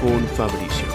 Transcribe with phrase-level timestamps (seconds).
[0.00, 0.88] con Fabricio.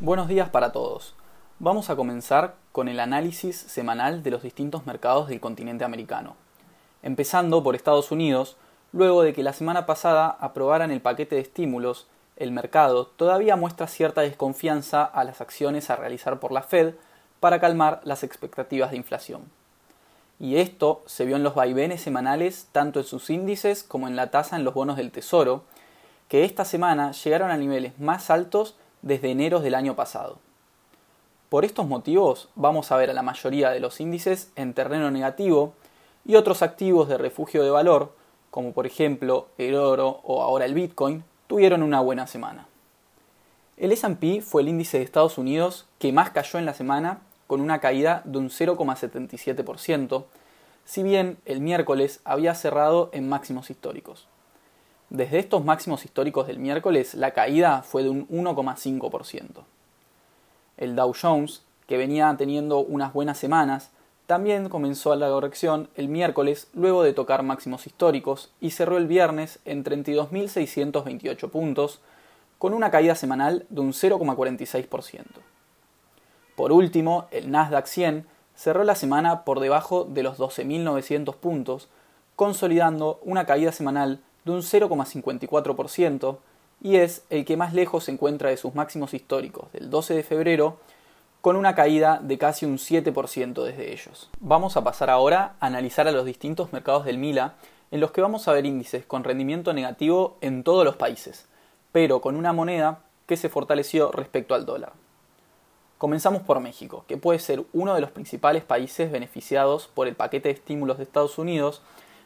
[0.00, 1.14] Buenos días para todos.
[1.58, 6.36] Vamos a comenzar con el análisis semanal de los distintos mercados del continente americano.
[7.02, 8.56] Empezando por Estados Unidos,
[8.92, 13.86] luego de que la semana pasada aprobaran el paquete de estímulos, el mercado todavía muestra
[13.86, 16.94] cierta desconfianza a las acciones a realizar por la Fed
[17.40, 19.42] para calmar las expectativas de inflación.
[20.44, 24.30] Y esto se vio en los vaivenes semanales tanto en sus índices como en la
[24.30, 25.62] tasa en los bonos del Tesoro,
[26.28, 30.36] que esta semana llegaron a niveles más altos desde enero del año pasado.
[31.48, 35.72] Por estos motivos vamos a ver a la mayoría de los índices en terreno negativo
[36.26, 38.14] y otros activos de refugio de valor,
[38.50, 42.66] como por ejemplo el oro o ahora el Bitcoin, tuvieron una buena semana.
[43.78, 47.60] El SP fue el índice de Estados Unidos que más cayó en la semana con
[47.60, 50.24] una caída de un 0,77%,
[50.84, 54.26] si bien el miércoles había cerrado en máximos históricos.
[55.10, 59.64] Desde estos máximos históricos del miércoles, la caída fue de un 1,5%.
[60.76, 63.90] El Dow Jones, que venía teniendo unas buenas semanas,
[64.26, 69.58] también comenzó la corrección el miércoles luego de tocar máximos históricos y cerró el viernes
[69.66, 72.00] en 32.628 puntos,
[72.58, 75.24] con una caída semanal de un 0,46%.
[76.56, 81.88] Por último, el Nasdaq 100 cerró la semana por debajo de los 12.900 puntos,
[82.36, 86.38] consolidando una caída semanal de un 0,54%
[86.82, 90.22] y es el que más lejos se encuentra de sus máximos históricos del 12 de
[90.22, 90.78] febrero,
[91.40, 94.30] con una caída de casi un 7% desde ellos.
[94.40, 97.54] Vamos a pasar ahora a analizar a los distintos mercados del MILA,
[97.90, 101.46] en los que vamos a ver índices con rendimiento negativo en todos los países,
[101.92, 104.92] pero con una moneda que se fortaleció respecto al dólar.
[106.04, 110.50] Comenzamos por México, que puede ser uno de los principales países beneficiados por el paquete
[110.50, 111.80] de estímulos de Estados Unidos,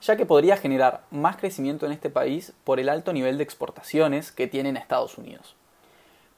[0.00, 4.30] ya que podría generar más crecimiento en este país por el alto nivel de exportaciones
[4.30, 5.56] que tienen a Estados Unidos.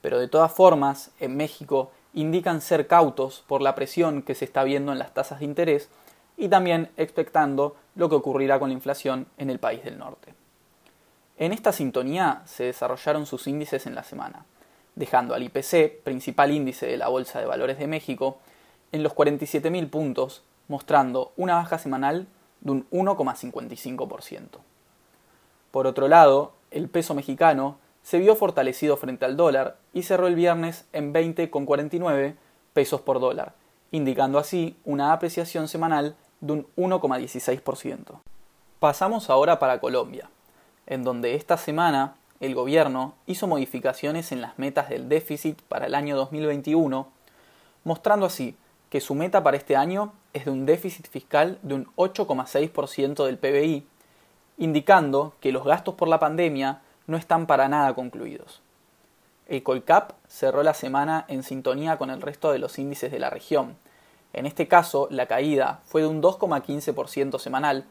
[0.00, 4.64] Pero de todas formas, en México indican ser cautos por la presión que se está
[4.64, 5.90] viendo en las tasas de interés
[6.38, 10.32] y también expectando lo que ocurrirá con la inflación en el país del norte.
[11.36, 14.46] En esta sintonía se desarrollaron sus índices en la semana
[14.96, 18.38] dejando al IPC, principal índice de la Bolsa de Valores de México,
[18.92, 22.26] en los 47.000 puntos, mostrando una baja semanal
[22.62, 24.58] de un 1,55%.
[25.70, 30.34] Por otro lado, el peso mexicano se vio fortalecido frente al dólar y cerró el
[30.34, 32.34] viernes en 20,49
[32.72, 33.52] pesos por dólar,
[33.90, 38.20] indicando así una apreciación semanal de un 1,16%.
[38.78, 40.30] Pasamos ahora para Colombia,
[40.86, 45.94] en donde esta semana el gobierno hizo modificaciones en las metas del déficit para el
[45.94, 47.08] año 2021,
[47.84, 48.56] mostrando así
[48.90, 53.38] que su meta para este año es de un déficit fiscal de un 8,6% del
[53.38, 53.86] PBI,
[54.58, 58.60] indicando que los gastos por la pandemia no están para nada concluidos.
[59.48, 63.30] El Colcap cerró la semana en sintonía con el resto de los índices de la
[63.30, 63.76] región.
[64.32, 67.84] En este caso, la caída fue de un 2,15% semanal,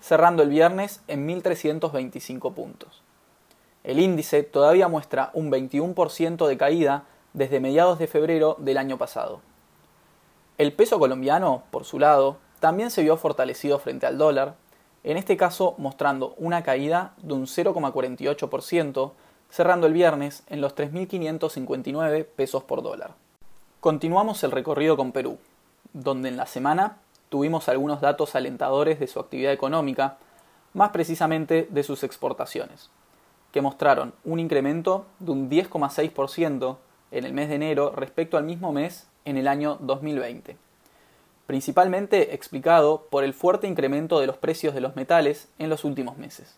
[0.00, 3.02] cerrando el viernes en 1.325 puntos.
[3.82, 9.40] El índice todavía muestra un 21% de caída desde mediados de febrero del año pasado.
[10.58, 14.54] El peso colombiano, por su lado, también se vio fortalecido frente al dólar,
[15.02, 19.12] en este caso mostrando una caída de un 0,48%,
[19.48, 23.14] cerrando el viernes en los 3.559 pesos por dólar.
[23.80, 25.38] Continuamos el recorrido con Perú,
[25.94, 26.98] donde en la semana
[27.30, 30.18] tuvimos algunos datos alentadores de su actividad económica,
[30.74, 32.90] más precisamente de sus exportaciones
[33.52, 36.76] que mostraron un incremento de un 10,6%
[37.10, 40.56] en el mes de enero respecto al mismo mes en el año 2020,
[41.46, 46.16] principalmente explicado por el fuerte incremento de los precios de los metales en los últimos
[46.16, 46.56] meses.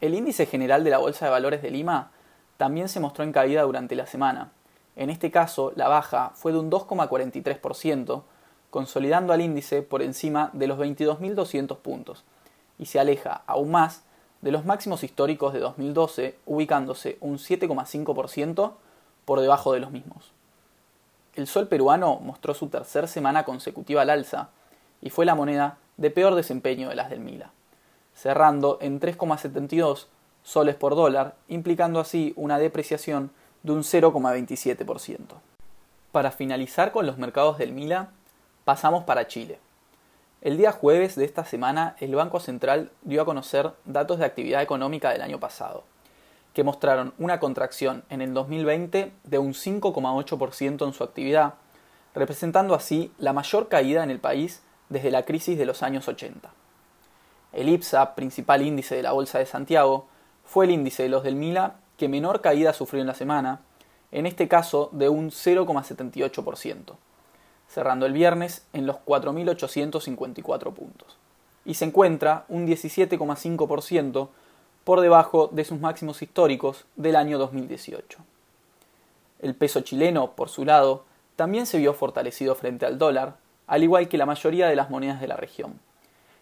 [0.00, 2.10] El índice general de la Bolsa de Valores de Lima
[2.56, 4.52] también se mostró en caída durante la semana.
[4.96, 8.22] En este caso, la baja fue de un 2,43%,
[8.70, 12.24] consolidando al índice por encima de los 22.200 puntos,
[12.78, 14.04] y se aleja aún más
[14.44, 18.72] de los máximos históricos de 2012, ubicándose un 7,5%
[19.24, 20.32] por debajo de los mismos.
[21.34, 24.50] El sol peruano mostró su tercer semana consecutiva al alza
[25.00, 27.52] y fue la moneda de peor desempeño de las del Mila,
[28.14, 30.08] cerrando en 3,72
[30.42, 33.30] soles por dólar, implicando así una depreciación
[33.62, 35.16] de un 0,27%.
[36.12, 38.10] Para finalizar con los mercados del Mila,
[38.66, 39.58] pasamos para Chile.
[40.44, 44.60] El día jueves de esta semana, el Banco Central dio a conocer datos de actividad
[44.60, 45.84] económica del año pasado,
[46.52, 51.54] que mostraron una contracción en el 2020 de un 5,8% en su actividad,
[52.14, 54.60] representando así la mayor caída en el país
[54.90, 56.52] desde la crisis de los años 80.
[57.54, 60.08] El IPSA, principal índice de la Bolsa de Santiago,
[60.44, 63.62] fue el índice de los del Mila que menor caída sufrió en la semana,
[64.12, 66.96] en este caso de un 0,78%
[67.68, 71.16] cerrando el viernes en los 4.854 puntos,
[71.64, 74.28] y se encuentra un 17,5%
[74.84, 78.18] por debajo de sus máximos históricos del año 2018.
[79.40, 81.04] El peso chileno, por su lado,
[81.36, 85.20] también se vio fortalecido frente al dólar, al igual que la mayoría de las monedas
[85.20, 85.80] de la región.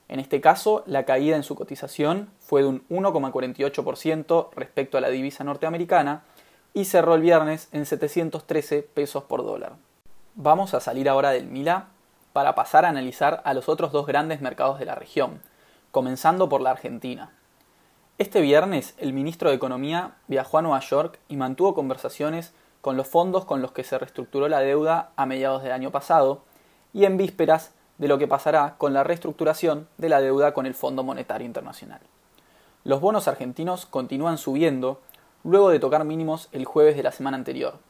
[0.08, 5.08] En este caso, la caída en su cotización fue de un 1,48% respecto a la
[5.08, 6.24] divisa norteamericana
[6.74, 9.72] y cerró el viernes en 713 pesos por dólar.
[10.34, 11.88] Vamos a salir ahora del Mila
[12.32, 15.42] para pasar a analizar a los otros dos grandes mercados de la región,
[15.90, 17.32] comenzando por la Argentina.
[18.16, 23.08] Este viernes el ministro de Economía viajó a Nueva York y mantuvo conversaciones con los
[23.08, 26.40] fondos con los que se reestructuró la deuda a mediados del año pasado
[26.94, 30.72] y en vísperas de lo que pasará con la reestructuración de la deuda con el
[30.72, 32.00] Fondo Monetario Internacional.
[32.84, 35.02] Los bonos argentinos continúan subiendo
[35.44, 37.80] luego de tocar mínimos el jueves de la semana anterior,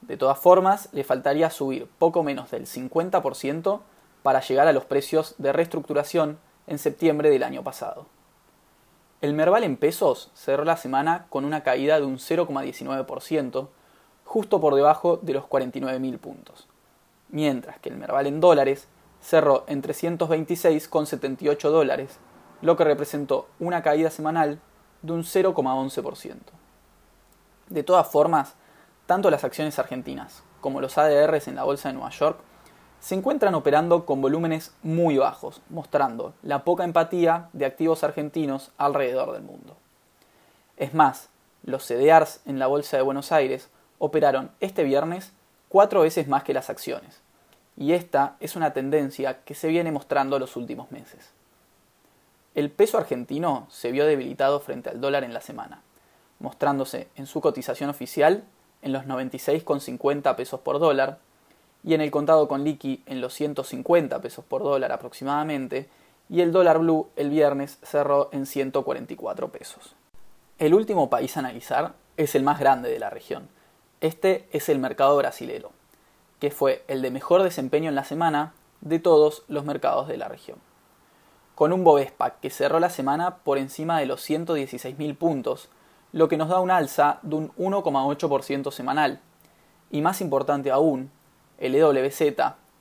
[0.00, 3.80] de todas formas, le faltaría subir poco menos del 50%
[4.22, 8.06] para llegar a los precios de reestructuración en septiembre del año pasado.
[9.20, 13.68] El Merval en pesos cerró la semana con una caída de un 0,19%,
[14.24, 16.68] justo por debajo de los 49.000 puntos,
[17.28, 18.86] mientras que el Merval en dólares
[19.20, 22.18] cerró en 326,78 dólares,
[22.62, 24.60] lo que representó una caída semanal
[25.02, 26.36] de un 0,11%.
[27.68, 28.54] De todas formas,
[29.08, 32.40] tanto las acciones argentinas como los ADRs en la Bolsa de Nueva York
[33.00, 39.32] se encuentran operando con volúmenes muy bajos, mostrando la poca empatía de activos argentinos alrededor
[39.32, 39.78] del mundo.
[40.76, 41.30] Es más,
[41.64, 45.32] los CDRs en la Bolsa de Buenos Aires operaron este viernes
[45.70, 47.22] cuatro veces más que las acciones,
[47.78, 51.30] y esta es una tendencia que se viene mostrando los últimos meses.
[52.54, 55.80] El peso argentino se vio debilitado frente al dólar en la semana,
[56.40, 58.44] mostrándose en su cotización oficial
[58.82, 61.18] en los 96,50 pesos por dólar
[61.84, 65.88] y en el contado con liqui en los 150 pesos por dólar aproximadamente
[66.28, 69.94] y el dólar blue el viernes cerró en 144 pesos.
[70.58, 73.48] El último país a analizar es el más grande de la región.
[74.00, 75.70] Este es el mercado brasilero,
[76.40, 80.28] que fue el de mejor desempeño en la semana de todos los mercados de la
[80.28, 80.58] región.
[81.54, 85.68] Con un Bovespa que cerró la semana por encima de los 116.000 puntos,
[86.12, 89.20] lo que nos da un alza de un 1,8% semanal.
[89.90, 91.10] Y más importante aún,
[91.58, 92.20] el EWZ,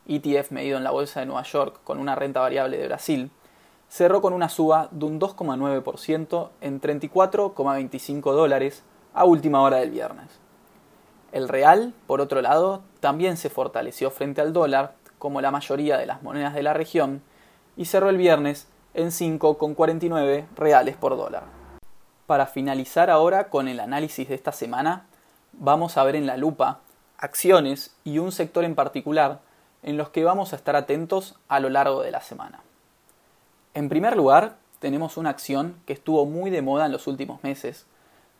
[0.08, 3.32] ETF medido en la Bolsa de Nueva York con una renta variable de Brasil,
[3.90, 8.84] cerró con una suba de un 2,9% en 34,25 dólares
[9.14, 10.28] a última hora del viernes.
[11.32, 16.06] El real, por otro lado, también se fortaleció frente al dólar, como la mayoría de
[16.06, 17.22] las monedas de la región,
[17.76, 21.44] y cerró el viernes en 5,49 reales por dólar.
[22.28, 25.06] Para finalizar ahora con el análisis de esta semana,
[25.54, 26.82] vamos a ver en la lupa
[27.18, 29.40] acciones y un sector en particular
[29.82, 32.60] en los que vamos a estar atentos a lo largo de la semana.
[33.74, 37.86] En primer lugar, tenemos una acción que estuvo muy de moda en los últimos meses,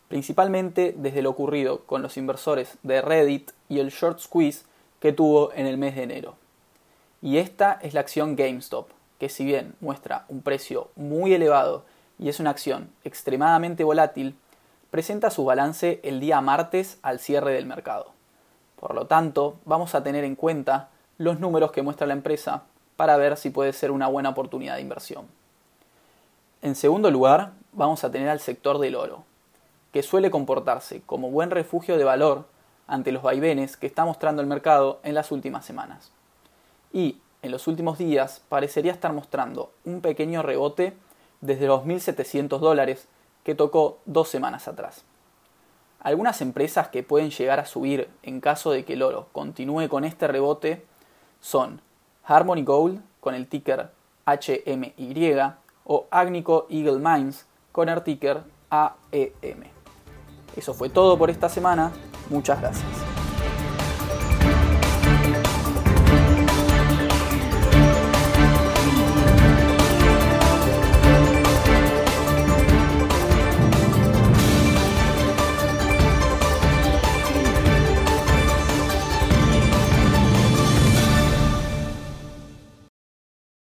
[0.10, 4.66] principalmente desde lo ocurrido con los inversores de Reddit y el short squeeze
[5.00, 6.36] que tuvo en el mes de enero.
[7.22, 11.86] Y esta es la acción GameStop, que si bien muestra un precio muy elevado
[12.20, 14.36] y es una acción extremadamente volátil,
[14.92, 18.12] presenta su balance el día martes al cierre del mercado.
[18.80, 22.64] Por lo tanto, vamos a tener en cuenta los números que muestra la empresa
[22.96, 25.26] para ver si puede ser una buena oportunidad de inversión.
[26.62, 29.24] En segundo lugar, vamos a tener al sector del oro,
[29.92, 32.46] que suele comportarse como buen refugio de valor
[32.88, 36.12] ante los vaivenes que está mostrando el mercado en las últimas semanas.
[36.92, 40.94] Y en los últimos días parecería estar mostrando un pequeño rebote
[41.42, 43.08] desde los 1.700 dólares
[43.44, 45.04] que tocó dos semanas atrás.
[46.00, 50.04] Algunas empresas que pueden llegar a subir en caso de que el oro continúe con
[50.04, 50.86] este rebote
[51.42, 51.82] son
[52.24, 53.90] Harmony Gold con el ticker
[54.26, 55.54] HMY
[55.86, 59.64] o Agnico Eagle Mines con el ticker AEM.
[60.56, 61.92] Eso fue todo por esta semana.
[62.30, 63.07] Muchas gracias.